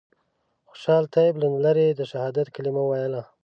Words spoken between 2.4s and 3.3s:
کلمه ویله.